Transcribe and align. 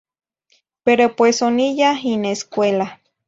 Pero 0.83 1.15
pues 1.15 1.43
oniyah 1.43 1.93
in 2.01 2.25
escuela. 2.25 2.99